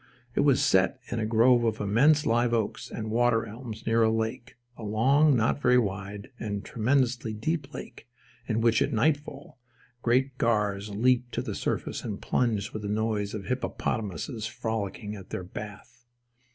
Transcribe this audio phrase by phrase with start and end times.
[0.33, 4.09] It was set in a grove of immense live oaks and water elms near a
[4.09, 8.07] lake—a long, not very wide, and tremendously deep lake
[8.47, 9.59] in which at nightfall,
[10.01, 15.29] great gars leaped to the surface and plunged with the noise of hippopotamuses frolicking at
[15.29, 16.03] their bath.